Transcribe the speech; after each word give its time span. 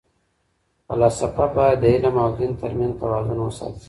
فلاسفه 0.87 1.45
باید 1.55 1.77
د 1.83 1.85
علم 1.93 2.15
او 2.23 2.29
دین 2.39 2.51
ترمنځ 2.61 2.93
توازن 3.01 3.37
وساتي. 3.41 3.79